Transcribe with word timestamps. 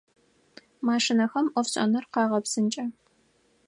Машинэхэм 0.87 1.47
ӏофшӏэныр 1.53 2.05
къагъэпсынкӏэ. 2.13 2.85